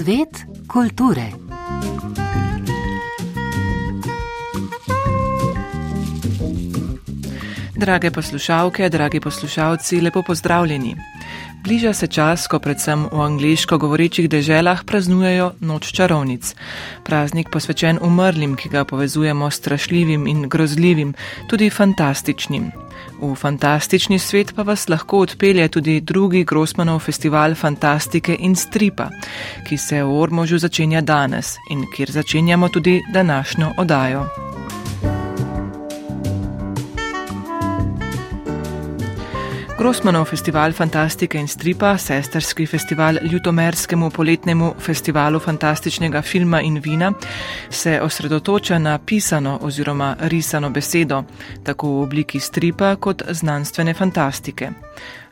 Svet 0.00 0.44
kulture. 0.68 1.30
Drage 7.76 8.10
poslušalke, 8.10 8.88
dragi 8.88 9.20
poslušalci, 9.20 10.00
lepo 10.00 10.22
pozdravljeni. 10.22 10.96
Bliža 11.64 11.92
se 11.92 12.06
čas, 12.06 12.46
ko 12.46 12.58
predvsem 12.58 13.04
v 13.12 13.20
angliško 13.20 13.78
govorečih 13.78 14.28
deželah 14.28 14.84
praznujejo 14.84 15.52
Noč 15.60 15.92
čarovnic. 15.92 16.54
Praznik 17.04 17.50
posvečen 17.52 17.98
umrlim, 18.02 18.56
ki 18.56 18.68
ga 18.68 18.84
povezujemo 18.84 19.50
s 19.50 19.60
strašljivim 19.60 20.26
in 20.26 20.48
grozljivim, 20.48 21.14
tudi 21.48 21.70
fantastičnim. 21.70 22.70
V 23.20 23.34
fantastični 23.34 24.18
svet 24.18 24.54
pa 24.56 24.62
vas 24.62 24.88
lahko 24.88 25.18
odpelje 25.18 25.68
tudi 25.68 26.00
drugi 26.00 26.44
Grossmanov 26.44 26.98
festival 26.98 27.54
fantastike 27.54 28.36
in 28.40 28.56
stripa, 28.56 29.10
ki 29.68 29.76
se 29.76 30.02
v 30.02 30.20
Ormožu 30.20 30.58
začenja 30.58 31.00
danes 31.00 31.56
in 31.70 31.84
kjer 31.96 32.10
začenjamo 32.10 32.68
tudi 32.68 33.00
današnjo 33.12 33.74
odajo. 33.78 34.59
Grossmanov 39.80 40.26
festival 40.28 40.74
fantastike 40.76 41.38
in 41.40 41.46
stripa, 41.48 41.94
sesterski 41.98 42.66
festival 42.66 43.18
Ljutomerskemu 43.22 44.10
poletnemu 44.10 44.74
festivalu 44.78 45.38
fantastičnega 45.40 46.20
filma 46.22 46.60
in 46.60 46.76
vina, 46.84 47.12
se 47.70 48.00
osredotoča 48.02 48.78
na 48.78 48.98
pisano 48.98 49.58
oziroma 49.62 50.16
risano 50.20 50.70
besedo, 50.70 51.22
tako 51.64 51.94
v 51.94 52.02
obliki 52.02 52.40
stripa 52.40 52.96
kot 52.96 53.22
znanstvene 53.30 53.94
fantastike. 53.94 54.70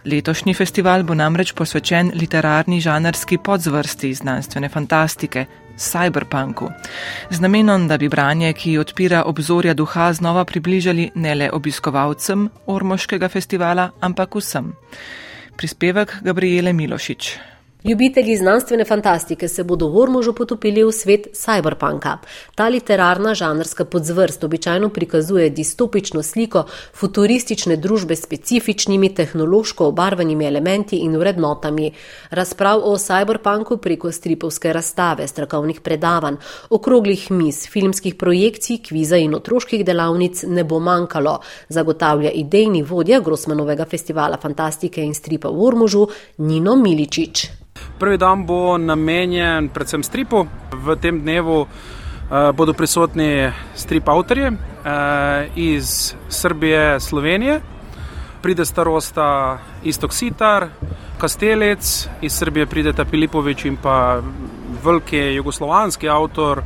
Letošnji 0.04 0.54
festival 0.54 1.02
bo 1.02 1.14
namreč 1.14 1.52
posvečen 1.52 2.12
literarni 2.14 2.80
žanrski 2.80 3.38
podzvrsti 3.44 4.14
znanstvene 4.14 4.68
fantastike, 4.68 5.46
cyberpunku, 5.78 6.70
z 7.30 7.40
namenom, 7.40 7.88
da 7.88 7.98
bi 7.98 8.08
branje, 8.08 8.52
ki 8.52 8.78
odpira 8.78 9.22
obzorja 9.26 9.74
duha, 9.74 10.12
znova 10.12 10.44
približali 10.44 11.10
ne 11.14 11.34
le 11.34 11.50
obiskovalcem 11.52 12.48
Ormoškega 12.66 13.28
festivala, 13.28 13.90
ampak 14.00 14.34
vsem. 14.34 14.74
Prispevek 15.56 16.18
Gabriele 16.22 16.72
Milošič. 16.72 17.57
Ljubitelji 17.88 18.36
znanstvene 18.36 18.84
fantastike 18.84 19.48
se 19.48 19.64
bodo 19.64 19.86
v 19.88 19.96
Ormožu 19.96 20.34
potopili 20.36 20.82
v 20.84 20.92
svet 20.92 21.28
cyberpunka. 21.32 22.18
Ta 22.54 22.68
literarna 22.68 23.32
žanrska 23.34 23.84
podzvrst 23.84 24.44
običajno 24.44 24.88
prikazuje 24.88 25.50
distopično 25.50 26.22
sliko 26.22 26.66
futuristične 26.94 27.76
družbe 27.76 28.16
s 28.16 28.22
specifičnimi 28.22 29.08
tehnološko 29.14 29.86
obarvanimi 29.86 30.44
elementi 30.44 30.96
in 30.96 31.16
vrednotami. 31.16 31.92
Razprav 32.30 32.82
o 32.84 32.98
cyberpunku 32.98 33.76
preko 33.76 34.12
stripovske 34.12 34.72
razstave, 34.72 35.26
strokovnih 35.26 35.80
predavanj, 35.80 36.36
okroglih 36.70 37.30
mis, 37.30 37.62
filmskih 37.68 38.14
projekcij, 38.14 38.82
kviza 38.88 39.16
in 39.16 39.34
otroških 39.34 39.84
delavnic 39.84 40.42
ne 40.42 40.64
bo 40.64 40.78
manjkalo, 40.78 41.38
zagotavlja 41.68 42.30
idejni 42.30 42.82
vodja 42.82 43.20
Grossmanovega 43.20 43.88
festivala 43.88 44.36
fantastike 44.36 45.00
in 45.00 45.14
stripa 45.14 45.48
v 45.48 45.64
Ormožu 45.70 46.06
Nino 46.36 46.76
Miličič. 46.76 47.48
Prvi 47.98 48.16
dan 48.18 48.46
bo 48.46 48.78
namenjen 48.78 49.68
predvsem 49.68 50.02
stripu. 50.02 50.46
V 50.72 50.96
tem 50.96 51.20
dnevu 51.20 51.60
uh, 51.60 51.68
bodo 52.54 52.72
prisotni 52.72 53.52
strip 53.74 54.08
avtorji 54.08 54.48
uh, 54.48 54.56
iz 55.56 56.14
Srbije, 56.28 57.00
Slovenije, 57.00 57.60
pride 58.42 58.64
starosta 58.64 59.58
Istok 59.84 60.12
Sitar, 60.12 60.68
Kastelec, 61.18 62.08
iz 62.22 62.32
Srbije 62.32 62.66
prideta 62.66 63.04
Filipovič 63.04 63.64
in 63.64 63.76
pa 63.76 64.20
veliki 64.84 65.18
jugoslovanski 65.18 66.08
avtor. 66.08 66.62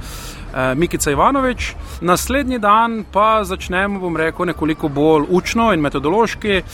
Eh, 0.54 0.74
Mikica 0.74 1.10
Ivanovič. 1.10 1.74
Naslednji 2.00 2.58
dan 2.58 3.04
pa 3.12 3.44
začnemo, 3.44 4.00
bom 4.00 4.16
rekel, 4.16 4.46
nekoliko 4.46 4.88
bolj 4.88 5.24
učno 5.30 5.72
in 5.72 5.80
metodološki, 5.80 6.52
eh, 6.52 6.64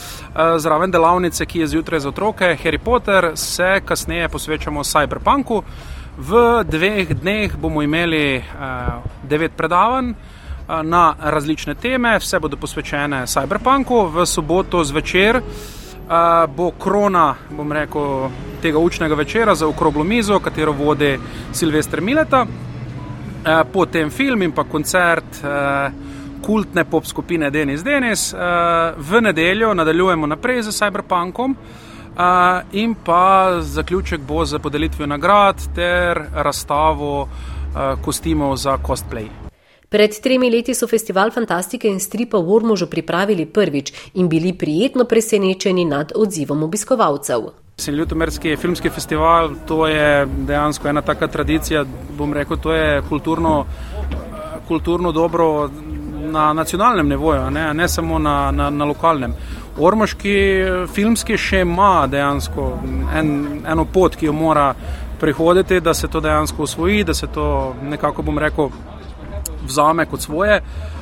zraven 0.58 0.90
delavnice, 0.90 1.46
ki 1.46 1.60
je 1.60 1.66
zjutraj 1.66 2.00
za 2.00 2.08
otroke, 2.08 2.56
Harry 2.64 2.78
Potter, 2.78 3.30
se 3.34 3.80
kasneje 3.84 4.28
posvečamo 4.28 4.84
cyberpunku. 4.84 5.62
V 6.18 6.64
dveh 6.64 7.14
dneh 7.14 7.56
bomo 7.56 7.82
imeli 7.82 8.36
eh, 8.36 8.42
devet 9.22 9.52
predavanj. 9.56 10.12
Na 10.82 11.14
različne 11.20 11.74
teme, 11.74 12.18
vse 12.18 12.38
bodo 12.38 12.56
posvečene 12.56 13.26
cyberpunku, 13.26 14.02
v 14.12 14.26
soboto 14.26 14.84
zvečer 14.84 15.40
uh, 15.40 16.54
bo 16.56 16.70
krona, 16.70 17.34
bom 17.50 17.72
rekel, 17.72 18.28
tega 18.62 18.78
učnega 18.78 19.14
večera 19.14 19.54
za 19.54 19.68
okroglo 19.68 20.04
mizo, 20.04 20.38
katero 20.40 20.72
vodi 20.72 21.18
Silvestr 21.52 22.00
Mileta. 22.00 22.46
Eh, 23.48 23.64
potem 23.70 24.10
film 24.10 24.42
in 24.42 24.52
pa 24.52 24.64
koncert 24.64 25.40
eh, 25.42 25.92
kultne 26.40 26.84
pop 26.84 27.04
skupine 27.04 27.50
Denis 27.50 27.82
Denis. 27.82 28.32
Eh, 28.32 28.38
v 28.96 29.20
nedeljo 29.20 29.72
nadaljujemo 29.74 30.26
naprej 30.26 30.62
z 30.62 30.72
Cyberpunkom. 30.72 31.56
Uh, 32.18 32.24
in 32.74 32.96
pa 33.04 33.60
zaključek 33.62 34.20
bo 34.20 34.44
z 34.44 34.58
podelitvijo 34.58 35.06
nagrad 35.06 35.56
ter 35.74 36.18
razstavo 36.34 37.20
uh, 37.22 37.28
kostimov 38.02 38.56
za 38.56 38.74
cosplay. 38.86 39.28
Pred 39.88 40.18
tremi 40.22 40.50
leti 40.50 40.74
so 40.74 40.88
festival 40.90 41.30
fantastike 41.30 41.86
in 41.88 42.00
stripa 42.00 42.38
v 42.38 42.50
Ormožu 42.56 42.90
pripravili 42.90 43.46
prvič 43.46 43.92
in 44.14 44.28
bili 44.28 44.52
prijetno 44.52 45.04
presenečeni 45.04 45.84
nad 45.84 46.12
odzivom 46.16 46.62
obiskovalcev. 46.62 47.67
Ljutomerski 47.86 48.56
filmski 48.56 48.90
festival, 48.90 49.50
to 49.66 49.86
je 49.86 50.26
dejansko 50.26 50.88
ena 50.88 51.02
taka 51.02 51.28
tradicija, 51.28 51.84
bom 52.18 52.32
rekel, 52.32 52.56
to 52.56 52.72
je 52.72 53.02
kulturno, 53.08 53.66
kulturno 54.68 55.12
dobro 55.12 55.70
na 56.32 56.52
nacionalnem 56.52 57.08
nivoju, 57.08 57.50
ne, 57.50 57.74
ne 57.74 57.88
samo 57.88 58.18
na, 58.18 58.50
na, 58.50 58.70
na 58.70 58.84
lokalnem. 58.84 59.34
Ormoški 59.78 60.34
filmski 60.94 61.38
še 61.38 61.60
ima 61.60 62.06
dejansko 62.10 62.66
en, 63.14 63.32
eno 63.66 63.84
pot, 63.84 64.16
ki 64.16 64.26
jo 64.26 64.32
mora 64.32 64.74
prihoditi, 65.20 65.80
da 65.80 65.94
se 65.94 66.08
to 66.08 66.20
dejansko 66.20 66.62
usvoji, 66.62 67.04
da 67.04 67.14
se 67.14 67.26
to 67.26 67.74
nekako, 67.82 68.22
bom 68.22 68.38
rekel, 68.38 68.74
vzame 69.66 70.06
kot 70.06 70.20
svoje. 70.20 70.58
Uh, 70.58 70.97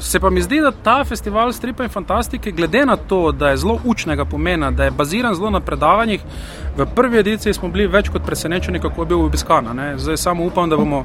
se 0.00 0.20
pa 0.20 0.30
mi 0.30 0.42
zdi, 0.42 0.60
da 0.60 0.70
ta 0.70 1.04
festival 1.04 1.52
stripa 1.52 1.84
in 1.84 1.90
fantastike, 1.90 2.50
glede 2.50 2.84
na 2.86 2.96
to, 2.96 3.32
da 3.32 3.50
je 3.50 3.56
zelo 3.56 3.80
učnega 3.84 4.24
pomena, 4.24 4.70
da 4.70 4.84
je 4.84 4.90
baziran 4.90 5.34
zelo 5.34 5.50
na 5.50 5.60
predavanjih, 5.60 6.20
v 6.76 6.86
prvi 6.94 7.18
ediciji 7.18 7.54
smo 7.54 7.68
bili 7.68 7.86
več 7.86 8.08
kot 8.08 8.26
presenečeni, 8.26 8.80
kako 8.80 9.02
je 9.02 9.06
bil 9.06 9.24
obiskan. 9.24 9.68
Zdaj 9.96 10.16
samo 10.16 10.44
upam, 10.46 10.70
da 10.70 10.76
bomo 10.76 11.04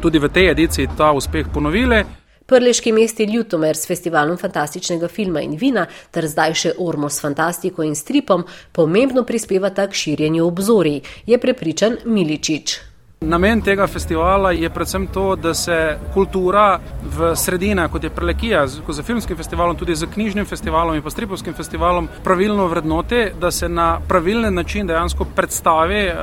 tudi 0.00 0.18
v 0.18 0.28
tej 0.28 0.50
ediciji 0.50 0.88
ta 0.96 1.12
uspeh 1.12 1.46
ponovili. 1.54 2.04
Prleški 2.48 2.92
mesti 2.92 3.24
Ljutomer 3.24 3.76
s 3.76 3.86
festivalom 3.86 4.38
fantastičnega 4.40 5.08
filma 5.08 5.40
in 5.44 5.56
vina, 5.60 5.84
ter 6.10 6.24
zdaj 6.24 6.54
še 6.54 6.72
Ormo 6.80 7.10
s 7.12 7.20
fantastiko 7.20 7.84
in 7.84 7.92
stripom, 7.94 8.46
pomembno 8.72 9.26
prispevata 9.28 9.84
k 9.86 9.92
širjenju 9.92 10.46
obzorij, 10.46 11.02
je 11.26 11.38
prepričan 11.38 11.98
Miličič. 12.04 12.87
Namen 13.20 13.60
tega 13.66 13.86
festivala 13.86 14.52
je 14.52 14.68
predvsem 14.70 15.06
to, 15.06 15.36
da 15.36 15.50
se 15.54 15.98
kultura 16.14 16.78
v 17.02 17.32
sredinah, 17.36 17.90
kot 17.90 18.04
je 18.04 18.10
Prelekija, 18.14 18.66
z 18.66 19.02
filmskim 19.02 19.36
festivalom, 19.36 19.76
tudi 19.76 19.96
z 19.98 20.06
knjižnim 20.06 20.46
festivalom 20.46 20.94
in 20.94 21.02
pa 21.02 21.10
stripovskim 21.10 21.54
festivalom, 21.54 22.08
pravilno 22.24 22.66
vrednoti, 22.66 23.24
da 23.40 23.50
se 23.50 23.68
na 23.68 24.00
pravilen 24.08 24.54
način 24.54 24.86
dejansko 24.86 25.26
predstavi 25.36 25.96
eh, 25.96 26.14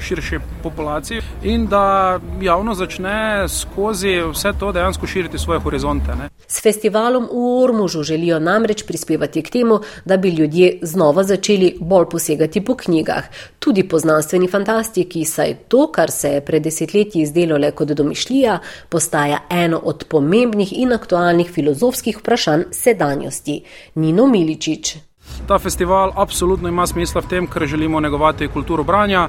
širši 0.00 0.38
populaciji 0.62 1.20
in 1.42 1.66
da 1.66 2.18
javno 2.42 2.74
začne 2.74 3.48
skozi 3.48 4.16
vse 4.32 4.52
to 4.58 4.72
dejansko 4.72 5.06
širiti 5.06 5.38
svoje 5.38 5.60
horizonte. 5.60 6.16
Ne. 6.18 6.28
S 6.48 6.62
festivalom 6.62 7.28
v 7.30 7.62
Ormužu 7.62 8.02
želijo 8.02 8.40
namreč 8.40 8.82
prispevati 8.86 9.42
k 9.42 9.50
temu, 9.50 9.80
da 10.04 10.16
bi 10.16 10.30
ljudje 10.30 10.78
znova 10.82 11.22
začeli 11.24 11.76
bolj 11.80 12.10
posegati 12.10 12.64
po 12.64 12.74
knjigah, 12.74 13.24
tudi 13.58 13.88
po 13.88 13.98
znanstveni 13.98 14.48
fantastiki, 14.48 15.24
saj 15.24 15.54
to, 15.68 15.86
kar 15.92 16.10
se 16.10 16.28
je 16.28 16.39
pred 16.40 16.62
desetletji 16.62 17.22
izdelo 17.22 17.58
le 17.58 17.70
kot 17.70 17.88
domišljija, 17.88 18.58
postaja 18.88 19.38
eno 19.50 19.80
od 19.84 20.04
pomembnih 20.08 20.72
in 20.78 20.92
aktualnih 20.92 21.50
filozofskih 21.50 22.18
vprašanj 22.18 22.62
sedanjosti. 22.70 23.62
Nino 23.94 24.26
Miličič. 24.26 25.09
Ta 25.46 25.58
festival 25.58 26.12
absolutno 26.16 26.68
ima 26.68 26.86
smisla 26.86 27.20
v 27.20 27.28
tem, 27.28 27.46
ker 27.46 27.66
želimo 27.66 28.00
negovati 28.00 28.48
kulturo 28.48 28.84
branja. 28.84 29.28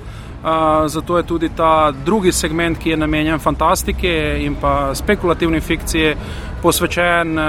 Zato 0.85 1.17
je 1.17 1.23
tudi 1.23 1.49
ta 1.55 1.91
drugi 2.05 2.31
segment, 2.31 2.77
ki 2.77 2.89
je 2.89 2.97
namenjen 2.97 3.39
fantastiki 3.39 4.09
in 4.45 4.55
pa 4.61 4.95
spekulativni 4.95 5.61
fikciji, 5.61 6.15
posvečen 6.61 7.39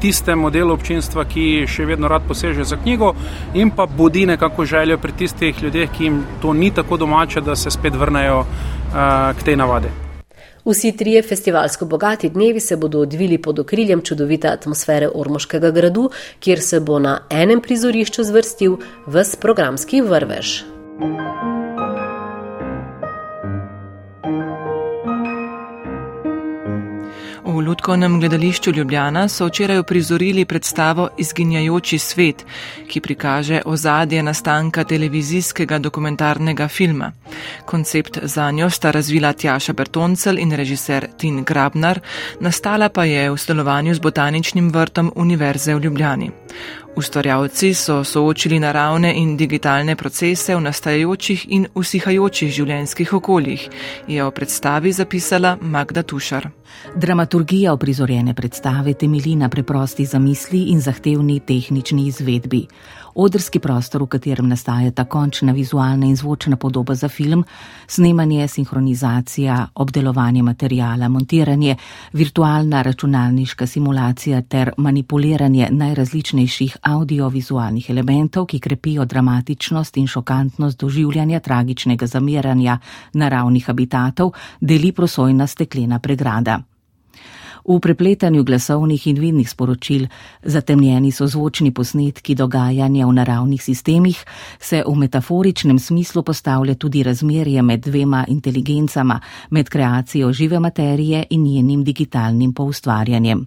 tistemu 0.00 0.50
delu 0.50 0.74
občinstva, 0.74 1.24
ki 1.24 1.64
še 1.70 1.86
vedno 1.86 2.08
rad 2.08 2.26
poseže 2.28 2.64
za 2.64 2.76
knjigo 2.76 3.14
in 3.54 3.70
pa 3.70 3.86
budi 3.86 4.26
nekako 4.26 4.64
željo 4.64 4.98
pri 4.98 5.12
tistih 5.12 5.62
ljudeh, 5.62 5.90
ki 5.90 6.04
jim 6.04 6.22
to 6.42 6.52
ni 6.52 6.70
tako 6.70 6.96
domače, 6.96 7.40
da 7.40 7.56
se 7.56 7.70
spet 7.70 7.94
vrnejo 7.94 8.44
k 9.38 9.42
tej 9.44 9.56
navadi. 9.56 10.09
Vsi 10.64 10.96
trije 10.96 11.22
festivalsko 11.22 11.84
bogati 11.84 12.28
dnevi 12.28 12.60
se 12.60 12.76
bodo 12.76 13.00
odvili 13.00 13.38
pod 13.38 13.58
okriljem 13.58 14.02
čudovite 14.02 14.48
atmosfere 14.48 15.08
Ormoškega 15.14 15.70
gradu, 15.70 16.10
kjer 16.40 16.60
se 16.60 16.80
bo 16.80 16.98
na 16.98 17.20
enem 17.30 17.60
prizorišču 17.60 18.24
zvrstil 18.24 18.76
ves 19.06 19.36
programski 19.36 20.02
vrvež. 20.02 20.62
V 27.60 27.62
Ljudkovnem 27.62 28.20
gledališču 28.20 28.72
Ljubljana 28.72 29.28
so 29.28 29.46
včeraj 29.46 29.78
uprizorili 29.78 30.44
predstavo 30.44 31.08
Izginjajoči 31.18 31.98
svet, 31.98 32.44
ki 32.88 33.00
prikaže 33.00 33.60
ozadje 33.64 34.22
nastanka 34.22 34.84
televizijskega 34.84 35.78
dokumentarnega 35.78 36.68
filma. 36.68 37.12
Koncept 37.64 38.18
za 38.22 38.50
njo 38.50 38.70
sta 38.70 38.90
razvila 38.90 39.32
Tjaša 39.32 39.72
Bertoncel 39.72 40.38
in 40.38 40.52
režiser 40.52 41.06
Tin 41.18 41.44
Grabnar, 41.44 42.00
nastala 42.40 42.88
pa 42.88 43.04
je 43.04 43.30
v 43.30 43.36
sodelovanju 43.36 43.94
z 43.94 43.98
Botaničnim 43.98 44.72
vrtom 44.72 45.12
Univerze 45.16 45.74
v 45.74 45.80
Ljubljani. 45.80 46.30
Ustvarjalci 46.96 47.74
so 47.74 48.04
soočili 48.04 48.58
naravne 48.58 49.12
in 49.16 49.36
digitalne 49.36 49.96
procese 49.96 50.56
v 50.56 50.60
nastajajočih 50.60 51.46
in 51.48 51.66
usihajočih 51.74 52.50
življenjskih 52.52 53.12
okoljih, 53.12 53.68
je 54.08 54.24
o 54.24 54.30
predstavi 54.30 54.92
zapisala 54.92 55.56
Magda 55.60 56.02
Tušar. 56.02 56.48
Dramaturgija 56.96 57.72
oprizorjene 57.72 58.34
predstave 58.34 58.94
temelji 58.94 59.36
na 59.36 59.48
preprosti 59.48 60.04
zamisli 60.04 60.64
in 60.74 60.80
zahtevni 60.80 61.40
tehnični 61.40 62.06
izvedbi. 62.06 62.66
Odrski 63.14 63.58
prostor, 63.58 64.02
v 64.02 64.06
katerem 64.06 64.48
nastaja 64.48 64.90
ta 64.90 65.04
končna 65.04 65.52
vizualna 65.52 66.06
in 66.06 66.16
zvočna 66.16 66.56
podoba 66.56 66.94
za 66.94 67.08
film, 67.08 67.44
snemanje, 67.86 68.48
sinhronizacija, 68.48 69.66
obdelovanje 69.74 70.42
materijala, 70.42 71.08
montiranje, 71.08 71.76
virtualna 72.12 72.82
računalniška 72.82 73.66
simulacija 73.66 74.42
ter 74.42 74.72
manipuliranje 74.76 75.68
najrazličnejših 75.70 76.76
audiovizualnih 76.82 77.90
elementov, 77.90 78.46
ki 78.46 78.60
krepijo 78.60 79.04
dramatičnost 79.04 79.96
in 79.96 80.06
šokantnost 80.06 80.80
doživljanja 80.80 81.40
tragičnega 81.40 82.06
zamiranja 82.06 82.78
naravnih 83.12 83.66
habitatov, 83.66 84.32
deli 84.60 84.92
prosojna 84.92 85.46
steklena 85.46 85.98
pregrada. 85.98 86.69
V 87.64 87.78
prepletanju 87.80 88.44
glasovnih 88.44 89.06
in 89.06 89.18
vidnih 89.20 89.50
sporočil, 89.50 90.06
zatemnjeni 90.42 91.12
so 91.12 91.26
zvočni 91.26 91.70
posnetki 91.70 92.34
dogajanja 92.34 93.06
v 93.06 93.12
naravnih 93.12 93.62
sistemih, 93.62 94.24
se 94.60 94.82
v 94.86 94.94
metaforičnem 94.96 95.78
smislu 95.78 96.22
postavlja 96.22 96.74
tudi 96.74 97.02
razmerje 97.02 97.62
med 97.62 97.80
dvema 97.80 98.24
inteligencama, 98.28 99.20
med 99.50 99.68
kreacijo 99.68 100.32
žive 100.32 100.60
materije 100.60 101.26
in 101.30 101.42
njenim 101.42 101.84
digitalnim 101.84 102.52
poustvarjanjem. 102.52 103.46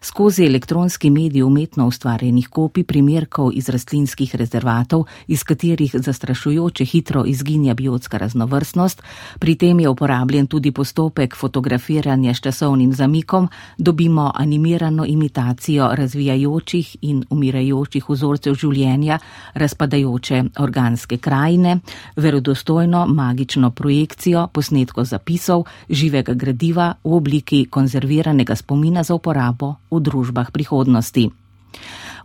Skozi 0.00 0.44
elektronski 0.46 1.10
medij 1.10 1.42
umetno 1.42 1.86
ustvarjenih 1.86 2.48
kopij 2.48 2.84
primerkov 2.84 3.50
iz 3.54 3.68
rastlinskih 3.68 4.34
rezervatov, 4.34 5.06
iz 5.26 5.44
katerih 5.44 5.94
zastrašujoče 5.94 6.84
hitro 6.84 7.24
izginja 7.26 7.74
biotska 7.74 8.18
raznovrstnost, 8.18 9.02
pri 9.38 9.54
tem 9.54 9.80
je 9.80 9.88
uporabljen 9.88 10.46
tudi 10.46 10.72
postopek 10.72 11.36
fotografiranja 11.36 12.34
s 12.34 12.40
časovnim 12.40 12.92
zamikom, 12.92 13.48
dobimo 13.78 14.30
animirano 14.34 15.04
imitacijo 15.06 15.88
razvijajočih 15.94 16.96
in 17.02 17.24
umirajočih 17.30 18.08
vzorcev 18.08 18.54
življenja, 18.54 19.18
razpadajoče 19.54 20.42
organske 20.58 21.18
krajine, 21.18 21.78
verodostojno 22.16 23.06
magično 23.06 23.70
projekcijo 23.70 24.46
posnetkov 24.52 25.04
zapisov, 25.04 25.64
živega 25.88 26.34
gradiva 26.34 26.94
v 27.04 27.14
obliki 27.16 27.64
konzerviranega 27.70 28.56
spomina 28.56 29.02
za 29.02 29.14
uporabo 29.14 29.76
v 29.90 30.00
družbah 30.00 30.50
prihodnosti. 30.50 31.30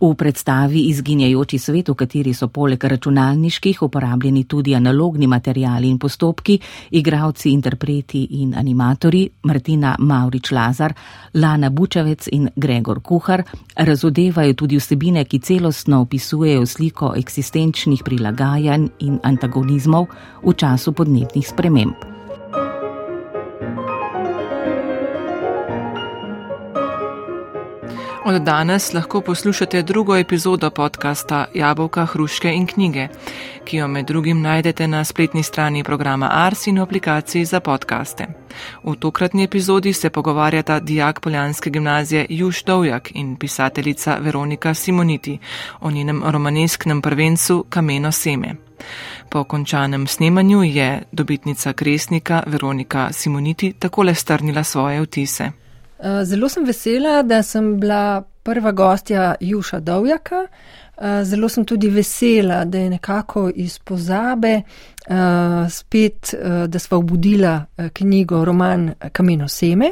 V 0.01 0.13
predstavi 0.13 0.87
Izginjajoči 0.89 1.57
svet, 1.57 1.89
v 1.89 1.95
kateri 1.97 2.33
so 2.33 2.47
poleg 2.47 2.83
računalniških 2.83 3.81
uporabljeni 3.81 4.43
tudi 4.43 4.75
analogni 4.75 5.27
materijali 5.27 5.89
in 5.89 5.97
postopki, 5.97 6.59
igravci, 6.91 7.49
interpreti 7.51 8.27
in 8.41 8.53
animatori 8.55 9.29
Martina 9.43 9.95
Maurič 9.99 10.51
Lazar, 10.51 10.93
Lana 11.33 11.69
Bučavec 11.69 12.27
in 12.31 12.49
Gregor 12.55 13.01
Kuhar 13.01 13.43
razodevajo 13.75 14.53
tudi 14.53 14.77
vsebine, 14.77 15.25
ki 15.25 15.39
celostno 15.39 16.01
opisujejo 16.01 16.65
sliko 16.65 17.13
eksistenčnih 17.17 18.03
prilagajanj 18.03 18.87
in 18.99 19.19
antagonizmov 19.23 20.07
v 20.43 20.53
času 20.53 20.93
podnebnih 20.93 21.47
sprememb. 21.47 22.16
Od 28.27 28.41
danes 28.41 28.93
lahko 28.93 29.21
poslušate 29.21 29.81
drugo 29.81 30.15
epizodo 30.17 30.69
podcasta 30.69 31.45
Jabolka, 31.53 32.05
hruške 32.05 32.51
in 32.51 32.65
knjige, 32.67 33.07
ki 33.65 33.77
jo 33.77 33.87
med 33.87 34.05
drugim 34.05 34.41
najdete 34.41 34.87
na 34.87 35.03
spletni 35.03 35.43
strani 35.43 35.83
programa 35.83 36.29
Ars 36.31 36.67
in 36.67 36.79
aplikaciji 36.79 37.45
za 37.45 37.59
podkaste. 37.59 38.25
V 38.83 38.95
tokratni 38.95 39.43
epizodi 39.43 39.93
se 39.93 40.09
pogovarjata 40.09 40.79
dijak 40.79 41.19
Poljanske 41.19 41.69
gimnazije 41.69 42.25
Juž 42.29 42.63
Dovjak 42.63 43.11
in 43.15 43.35
pisateljica 43.35 44.17
Veronika 44.21 44.73
Simoniti 44.73 45.39
o 45.79 45.91
njenem 45.91 46.23
romanesknem 46.25 47.01
prvencu 47.01 47.65
Kameno 47.69 48.11
seme. 48.11 48.55
Po 49.29 49.43
končanem 49.43 50.07
snemanju 50.07 50.63
je 50.63 51.03
dobitnica 51.11 51.73
kresnika 51.73 52.43
Veronika 52.47 53.09
Simoniti 53.11 53.73
takole 53.73 54.15
strnila 54.15 54.63
svoje 54.63 55.01
vtise. 55.01 55.66
Eh, 55.99 56.23
zelo 56.23 56.49
sem 56.49 56.65
vesela, 56.65 57.23
da 57.23 57.43
sem 57.43 57.79
bila 57.79 58.21
prva 58.43 58.71
gostja 58.71 59.35
Juša 59.39 59.79
Dovjaka. 59.79 60.47
Eh, 60.97 61.23
zelo 61.23 61.49
sem 61.49 61.65
tudi 61.65 61.89
vesela, 61.89 62.65
da 62.65 62.77
je 62.77 62.89
nekako 62.89 63.51
iz 63.55 63.79
pozabe 63.79 64.61
uh, 65.09 65.71
spet, 65.71 66.33
uh, 66.33 66.65
da 66.67 66.79
smo 66.79 66.97
obudila 66.97 67.65
knjigo, 67.93 68.45
roman 68.45 68.93
Kameno 69.11 69.47
Seme. 69.47 69.91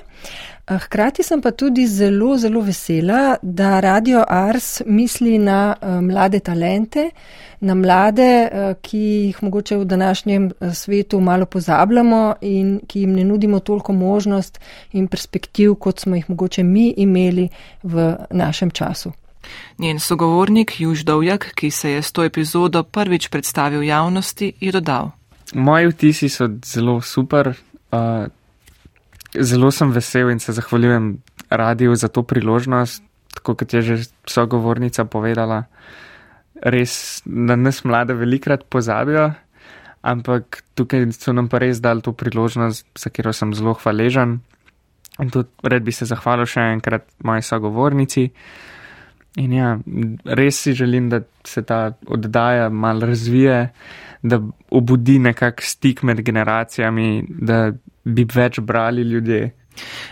Hkrati 0.66 1.24
sem 1.24 1.42
pa 1.42 1.52
tudi 1.52 1.88
zelo, 1.88 2.38
zelo 2.38 2.62
vesela, 2.62 3.36
da 3.42 3.80
Radio 3.80 4.24
Ars 4.28 4.82
misli 4.86 5.38
na 5.38 5.76
mlade 6.02 6.40
talente, 6.40 7.10
na 7.60 7.76
mlade, 7.76 8.30
ki 8.82 8.98
jih 8.98 9.44
mogoče 9.44 9.78
v 9.78 9.86
današnjem 9.86 10.52
svetu 10.74 11.20
malo 11.20 11.46
pozabljamo 11.46 12.36
in 12.42 12.80
ki 12.88 13.02
jim 13.02 13.14
ne 13.14 13.24
nudimo 13.24 13.60
toliko 13.60 13.94
možnost 13.94 14.60
in 14.92 15.08
perspektiv, 15.08 15.76
kot 15.76 16.00
smo 16.00 16.16
jih 16.16 16.30
mogoče 16.30 16.64
mi 16.64 16.94
imeli 16.98 17.50
v 17.84 18.16
našem 18.32 18.72
času. 18.72 19.12
Njen 19.78 20.00
sogovornik 20.00 20.80
Juž 20.80 21.04
Dovjak, 21.04 21.52
ki 21.56 21.72
se 21.72 21.90
je 21.90 22.02
s 22.02 22.12
to 22.12 22.24
epizodo 22.24 22.84
prvič 22.84 23.28
predstavil 23.28 23.84
javnosti, 23.84 24.54
je 24.60 24.72
dodal. 24.72 25.12
Moji 25.54 25.88
vtisi 25.88 26.30
so 26.30 26.48
zelo 26.66 27.02
super. 27.02 27.54
Uh, 27.92 28.28
zelo 29.40 29.72
sem 29.72 29.92
vesel 29.92 30.30
in 30.32 30.40
se 30.40 30.54
zahvaljujem 30.54 31.18
radiju 31.50 31.96
za 31.96 32.08
to 32.08 32.24
priložnost, 32.24 33.04
tako 33.34 33.56
kot 33.56 33.74
je 33.74 33.82
že 33.82 33.96
sogovornica 34.28 35.06
povedala. 35.06 35.64
Res 36.56 37.22
na 37.26 37.56
nas 37.56 37.84
mlade 37.84 38.14
velikrat 38.14 38.64
pozabijo, 38.70 39.34
ampak 40.02 40.64
tukaj 40.76 41.12
so 41.12 41.34
nam 41.34 41.50
pa 41.50 41.60
res 41.60 41.82
dali 41.82 42.02
to 42.02 42.14
priložnost, 42.14 42.88
za 42.96 43.10
katero 43.10 43.34
sem 43.34 43.54
zelo 43.54 43.74
hvaležen. 43.74 44.40
In 45.20 45.30
tudi 45.32 45.50
red 45.64 45.84
bi 45.84 45.92
se 45.92 46.06
zahvalil 46.06 46.48
še 46.48 46.62
enkrat 46.76 47.08
moji 47.24 47.44
sogovornici. 47.44 48.32
In 49.36 49.54
ja, 49.54 49.78
res 50.26 50.62
si 50.64 50.74
želim, 50.74 51.10
da 51.10 51.22
se 51.44 51.64
ta 51.64 51.92
oddaja 52.08 52.70
malo 52.70 53.06
razvije, 53.06 53.70
da 54.24 54.40
obudi 54.72 55.20
nekak 55.20 55.62
stik 55.62 56.04
med 56.04 56.22
generacijami, 56.22 57.26
da 57.30 57.72
bi 58.04 58.28
več 58.36 58.60
brali 58.60 59.02
ljudje. 59.02 59.52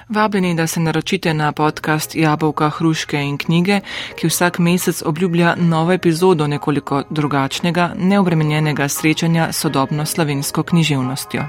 Vabljeni, 0.10 0.56
da 0.56 0.68
se 0.68 0.80
naročite 0.80 1.34
na 1.34 1.52
podcast 1.52 2.16
Jabolka, 2.16 2.70
hruške 2.70 3.18
in 3.18 3.38
knjige, 3.38 3.80
ki 4.16 4.28
vsak 4.28 4.60
mesec 4.60 5.02
obljublja 5.06 5.56
novo 5.56 5.94
epizodo 5.94 6.48
nekoliko 6.48 7.04
drugačnega, 7.10 7.94
neobremenjenega 7.98 8.88
srečanja 8.88 9.52
s 9.52 9.64
sodobno 9.64 10.06
slovensko 10.06 10.64
književnostjo. 10.64 11.48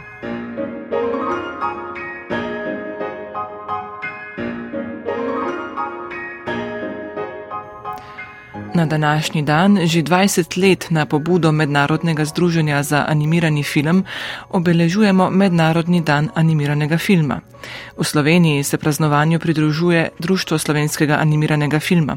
Na 8.75 8.87
današnji 8.87 9.43
dan, 9.43 9.87
že 9.87 10.03
20 10.03 10.63
let 10.63 10.87
na 10.91 11.07
pobudo 11.07 11.53
Mednarodnega 11.53 12.25
združenja 12.25 12.83
za 12.83 13.05
animirani 13.09 13.63
film, 13.63 14.05
obeležujemo 14.51 15.31
Mednarodni 15.31 16.01
dan 16.01 16.29
animiranega 16.35 16.99
filma. 16.99 17.41
V 17.99 18.05
Sloveniji 18.05 18.65
se 18.65 18.79
praznovanju 18.79 19.39
pridružuje 19.39 20.09
Društvo 20.19 20.59
slovenskega 20.59 21.15
animiranega 21.15 21.81
filma, 21.81 22.17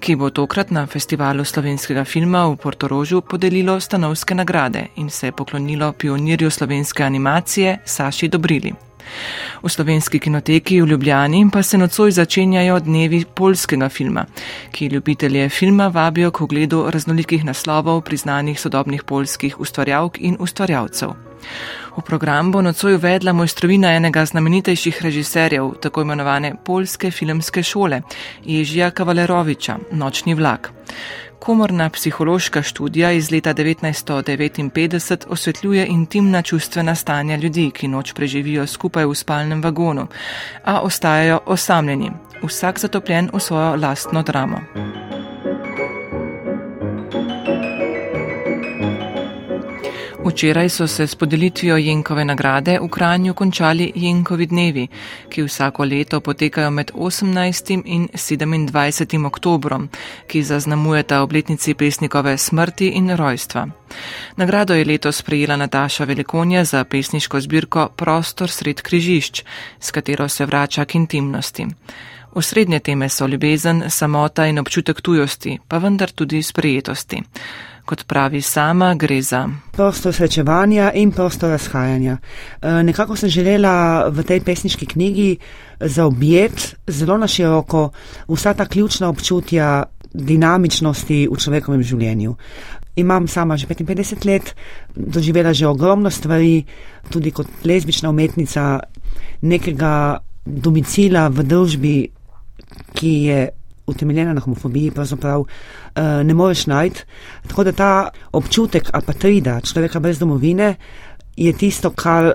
ki 0.00 0.16
bo 0.16 0.30
tokrat 0.30 0.70
na 0.70 0.86
festivalu 0.86 1.44
slovenskega 1.44 2.04
filma 2.04 2.46
v 2.46 2.56
Portorožu 2.56 3.20
podelilo 3.20 3.80
stanovske 3.80 4.34
nagrade 4.34 4.86
in 4.96 5.10
se 5.10 5.32
poklonilo 5.32 5.92
pionirju 5.92 6.50
slovenske 6.50 7.04
animacije 7.04 7.78
Saši 7.84 8.28
Dobrili. 8.28 8.72
V 9.62 9.68
slovenski 9.68 10.18
kinoteki 10.18 10.80
v 10.82 10.86
Ljubljani 10.86 11.46
pa 11.52 11.62
se 11.62 11.78
nocoj 11.78 12.10
začenjajo 12.10 12.80
dnevi 12.80 13.24
polskega 13.34 13.88
filma, 13.88 14.26
ki 14.72 14.86
ljubitelje 14.86 15.48
filma 15.48 15.88
vabijo 15.88 16.30
k 16.30 16.40
ogledu 16.40 16.84
raznolikih 16.90 17.44
naslovov 17.44 18.00
priznanih 18.00 18.60
sodobnih 18.60 19.04
polskih 19.04 19.60
ustvarjalk 19.60 20.18
in 20.20 20.36
ustvarjalcev. 20.40 21.14
V 21.96 22.02
program 22.02 22.52
bo 22.52 22.62
nocoj 22.62 22.94
uvedla 22.94 23.32
mojstrovina 23.32 23.94
enega 23.96 24.24
znamenitejših 24.24 25.02
režiserjev, 25.02 25.74
tako 25.80 26.02
imenovane 26.02 26.54
Polske 26.64 27.10
filmske 27.10 27.62
šole, 27.62 28.02
Ježija 28.44 28.90
Kavaleroviča, 28.90 29.78
Nočni 29.92 30.34
vlak. 30.34 30.75
Komorna 31.38 31.90
psihološka 31.90 32.62
študija 32.62 33.12
iz 33.12 33.30
leta 33.30 33.54
1959 33.54 35.26
osvetljuje 35.28 35.86
intimna 35.86 36.42
čustvena 36.42 36.94
stanja 36.94 37.36
ljudi, 37.36 37.70
ki 37.70 37.88
noč 37.88 38.12
preživijo 38.12 38.66
skupaj 38.66 39.06
v 39.06 39.14
spalnem 39.14 39.62
vagonu, 39.62 40.06
a 40.64 40.80
ostajajo 40.80 41.40
osamljeni, 41.46 42.10
vsak 42.42 42.78
zatopljen 42.78 43.30
v 43.32 43.40
svojo 43.40 43.76
lastno 43.76 44.22
dramo. 44.22 44.60
Včeraj 50.26 50.68
so 50.68 50.86
se 50.86 51.06
s 51.06 51.14
podelitvijo 51.14 51.76
Jenkove 51.76 52.24
nagrade 52.24 52.78
v 52.82 52.88
Kranju 52.88 53.34
končali 53.34 53.92
Jenkovi 53.94 54.46
dnevi, 54.46 54.88
ki 55.28 55.42
vsako 55.42 55.84
leto 55.84 56.20
potekajo 56.20 56.70
med 56.70 56.90
18. 56.94 57.82
in 57.84 58.08
27. 58.12 59.26
oktobrom, 59.26 59.88
ki 60.26 60.42
zaznamujeta 60.42 61.22
obletnici 61.22 61.74
pesnikove 61.74 62.38
smrti 62.38 62.88
in 62.88 63.10
rojstva. 63.16 63.68
Nagrado 64.36 64.74
je 64.74 64.84
letos 64.84 65.22
prejela 65.22 65.56
Nataša 65.56 66.04
Velikonja 66.04 66.64
za 66.64 66.84
pesniško 66.84 67.40
zbirko 67.40 67.88
Prostor 67.96 68.50
sred 68.50 68.82
križišč, 68.82 69.44
s 69.80 69.90
katero 69.90 70.28
se 70.28 70.46
vrača 70.46 70.84
k 70.84 70.94
intimnosti. 70.94 71.66
Osrednje 72.36 72.78
teme 72.84 73.08
so 73.08 73.26
ljubezen, 73.26 73.84
samota 73.88 74.44
in 74.46 74.58
občutek 74.58 75.00
tujosti, 75.00 75.54
pa 75.68 75.78
vendar 75.80 76.10
tudi 76.12 76.42
sprejetosti 76.42 77.22
kot 77.86 78.02
pravi 78.04 78.42
sama, 78.42 78.90
gre 78.98 79.22
za 79.22 79.46
prostor 79.72 80.12
srečevanja 80.14 80.90
in 80.94 81.12
prostor 81.14 81.54
razhajanja. 81.54 82.16
E, 82.18 82.72
nekako 82.82 83.16
sem 83.16 83.30
želela 83.30 84.08
v 84.10 84.24
tej 84.26 84.40
pesniški 84.44 84.86
knjigi 84.86 85.36
zaobjeti 85.80 86.74
zelo 86.86 87.16
na 87.16 87.26
široko 87.26 87.90
vsa 88.28 88.54
ta 88.54 88.66
ključna 88.66 89.08
občutja 89.08 89.84
dinamičnosti 90.12 91.28
v 91.30 91.38
človekovem 91.38 91.82
življenju. 91.82 92.34
Imam 92.96 93.28
sama 93.28 93.56
že 93.56 93.66
55 93.66 94.26
let, 94.26 94.54
doživela 94.96 95.52
že 95.52 95.66
ogromno 95.66 96.10
stvari, 96.10 96.64
tudi 97.10 97.30
kot 97.30 97.64
lezbična 97.64 98.10
umetnica, 98.10 98.80
nekega 99.40 100.18
domicila 100.46 101.28
v 101.28 101.42
družbi, 101.42 101.96
ki 102.94 103.12
je 103.28 103.48
utemeljena 103.86 104.32
na 104.34 104.40
homofobiji, 104.40 104.90
pravzaprav 104.90 105.40
uh, 105.40 105.46
ne 106.24 106.34
moreš 106.34 106.66
najti. 106.66 107.04
Tako 107.48 107.64
da 107.64 107.72
ta 107.72 108.08
občutek 108.32 108.90
apatrida, 108.92 109.60
človeka 109.60 110.00
brez 110.00 110.18
domovine, 110.18 110.74
je 111.36 111.52
tisto, 111.52 111.90
kar 111.90 112.32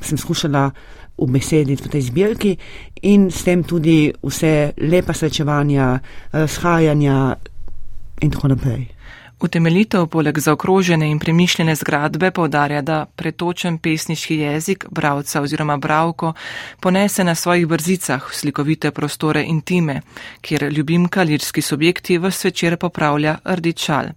sem 0.00 0.18
skušala 0.18 0.70
ubesediti 1.16 1.84
v 1.84 1.92
tej 1.92 2.02
zbirki 2.02 2.56
in 3.02 3.30
s 3.30 3.44
tem 3.44 3.62
tudi 3.62 4.12
vse 4.22 4.72
lepa 4.76 5.14
srečevanja, 5.14 5.98
razhajanja 6.32 7.36
in 8.22 8.30
tako 8.30 8.48
naprej. 8.48 8.88
Utemeljitev 9.42 10.06
poleg 10.06 10.38
zaokrožene 10.38 11.08
in 11.10 11.18
premišljene 11.18 11.74
zgradbe 11.74 12.30
povdarja, 12.30 12.82
da 12.82 13.06
pretočen 13.16 13.78
pesniški 13.78 14.36
jezik 14.36 14.84
bravca 14.90 15.40
oziroma 15.42 15.76
bravko 15.76 16.32
ponese 16.80 17.24
na 17.24 17.34
svojih 17.34 17.66
brzicah 17.66 18.28
v 18.30 18.36
slikovite 18.36 18.90
prostore 18.90 19.42
intime, 19.42 20.00
kjer 20.40 20.62
ljubimka 20.72 21.22
lirski 21.22 21.62
subjekti 21.62 22.18
v 22.18 22.30
svečer 22.30 22.76
popravlja 22.76 23.38
rdičal, 23.44 24.12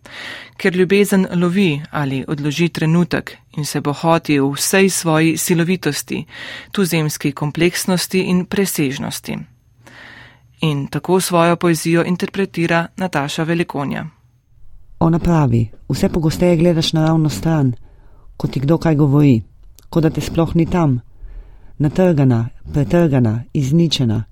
ker 0.58 0.76
ljubezen 0.76 1.28
lovi 1.42 1.82
ali 1.92 2.26
odloži 2.28 2.70
trenutek 2.70 3.38
in 3.58 3.66
se 3.66 3.82
bohoti 3.82 4.40
v 4.40 4.52
vsej 4.52 4.90
svoji 4.90 5.38
silovitosti, 5.38 6.26
tuzemski 6.72 7.32
kompleksnosti 7.32 8.22
in 8.22 8.46
presežnosti. 8.46 9.38
In 10.62 10.88
tako 10.88 11.20
svojo 11.22 11.56
poezijo 11.56 12.04
interpretira 12.06 12.88
Nataša 12.98 13.44
Velikonja. 13.44 14.15
Ona 15.00 15.20
pravi, 15.20 15.70
vse 15.90 16.10
pogosteje 16.10 16.58
gledaš 16.58 16.94
naravno 16.94 17.30
stran, 17.30 17.74
kot 18.38 18.52
ti 18.52 18.60
kdo 18.60 18.78
kaj 18.78 18.96
govori, 18.96 19.42
kot 19.90 20.04
da 20.04 20.10
te 20.10 20.22
sploh 20.22 20.56
ni 20.56 20.66
tam, 20.66 21.00
natrgana, 21.78 22.50
pretrgana, 22.74 23.44
izničena. 23.54 24.24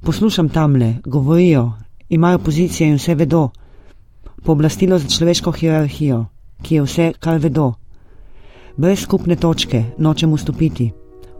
Poslušam 0.00 0.48
tamle, 0.48 0.94
govorijo, 1.04 1.72
imajo 2.08 2.38
pozicije 2.38 2.88
in 2.88 2.96
vse 2.96 3.14
vedo, 3.14 3.48
pooblastilo 4.44 4.98
za 4.98 5.08
človeško 5.08 5.52
hierarhijo, 5.52 6.24
ki 6.62 6.74
je 6.74 6.82
vse, 6.82 7.12
kar 7.20 7.38
vedo. 7.38 7.72
Brez 8.76 9.00
skupne 9.00 9.36
točke 9.36 9.84
nočem 9.98 10.34
vstopiti, 10.34 10.90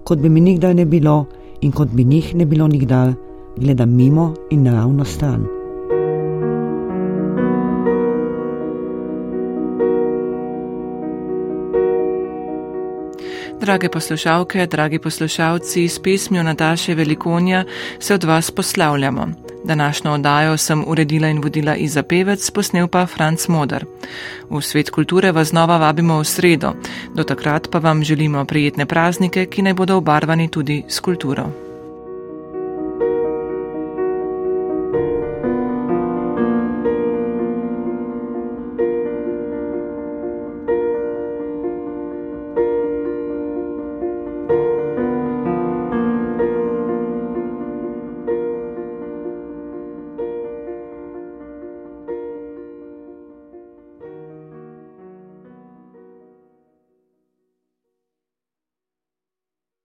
kot 0.04 0.18
bi 0.18 0.28
mi 0.28 0.40
nikdar 0.40 0.74
ne 0.74 0.84
bilo 0.84 1.26
in 1.60 1.72
kot 1.72 1.88
bi 1.88 2.04
njih 2.04 2.34
ne 2.34 2.46
bilo 2.46 2.68
nikdar, 2.68 3.12
gledam 3.56 3.90
mimo 3.90 4.34
in 4.50 4.62
naravno 4.62 5.04
stran. 5.04 5.53
Drage 13.64 13.88
poslušalke, 13.88 14.66
dragi 14.66 14.98
poslušalci, 14.98 15.88
s 15.88 15.98
pesmijo 15.98 16.42
Nataše 16.42 16.94
Velikonja 16.94 17.64
se 17.98 18.14
od 18.14 18.24
vas 18.24 18.50
poslavljamo. 18.50 19.28
Današnjo 19.64 20.12
oddajo 20.12 20.56
sem 20.56 20.84
uredila 20.86 21.28
in 21.28 21.40
vodila 21.42 21.74
Iza 21.74 22.02
Pevec, 22.02 22.50
posnel 22.50 22.88
pa 22.88 23.06
Franc 23.06 23.48
Moder. 23.48 23.84
V 24.50 24.60
svet 24.60 24.90
kulture 24.90 25.32
vas 25.32 25.48
znova 25.48 25.76
vabimo 25.76 26.18
v 26.18 26.24
sredo, 26.24 26.74
do 27.14 27.24
takrat 27.24 27.68
pa 27.70 27.78
vam 27.78 28.04
želimo 28.04 28.44
prijetne 28.44 28.86
praznike, 28.86 29.46
ki 29.46 29.62
naj 29.62 29.74
bodo 29.74 29.96
obarvani 29.96 30.48
tudi 30.48 30.84
s 30.88 31.00
kulturo. 31.00 31.63